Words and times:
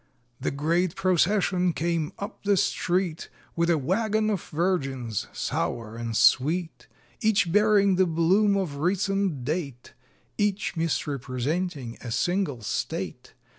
III. 0.01 0.37
The 0.39 0.51
great 0.57 0.95
procession 0.95 1.73
came 1.73 2.11
up 2.17 2.41
the 2.43 2.57
street, 2.57 3.29
With 3.55 3.69
a 3.69 3.77
wagon 3.77 4.31
of 4.31 4.41
virgins, 4.45 5.27
sour 5.31 5.95
and 5.95 6.17
sweet; 6.17 6.87
Each 7.21 7.51
bearing 7.51 7.97
the 7.97 8.07
bloom 8.07 8.57
of 8.57 8.77
recent 8.77 9.45
date, 9.45 9.93
Each 10.39 10.75
misrepresenting 10.75 11.99
a 12.01 12.09
single 12.11 12.63
State. 12.63 13.35